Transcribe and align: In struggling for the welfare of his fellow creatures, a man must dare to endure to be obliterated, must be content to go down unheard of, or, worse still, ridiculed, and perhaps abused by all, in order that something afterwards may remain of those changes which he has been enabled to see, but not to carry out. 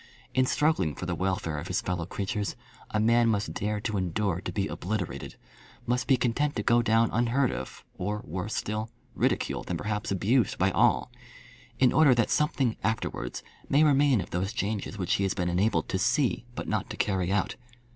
In 0.33 0.47
struggling 0.47 0.95
for 0.95 1.05
the 1.05 1.13
welfare 1.13 1.59
of 1.59 1.67
his 1.67 1.79
fellow 1.79 2.07
creatures, 2.07 2.55
a 2.89 2.99
man 2.99 3.29
must 3.29 3.53
dare 3.53 3.79
to 3.81 3.97
endure 3.97 4.41
to 4.41 4.51
be 4.51 4.65
obliterated, 4.67 5.35
must 5.85 6.07
be 6.07 6.17
content 6.17 6.55
to 6.55 6.63
go 6.63 6.81
down 6.81 7.11
unheard 7.11 7.51
of, 7.51 7.85
or, 7.99 8.23
worse 8.25 8.55
still, 8.55 8.89
ridiculed, 9.13 9.69
and 9.69 9.77
perhaps 9.77 10.09
abused 10.11 10.57
by 10.57 10.71
all, 10.71 11.11
in 11.77 11.93
order 11.93 12.15
that 12.15 12.31
something 12.31 12.77
afterwards 12.83 13.43
may 13.69 13.83
remain 13.83 14.21
of 14.21 14.31
those 14.31 14.53
changes 14.53 14.97
which 14.97 15.13
he 15.17 15.23
has 15.23 15.35
been 15.35 15.49
enabled 15.49 15.87
to 15.89 15.99
see, 15.99 16.45
but 16.55 16.67
not 16.67 16.89
to 16.89 16.97
carry 16.97 17.31
out. 17.31 17.55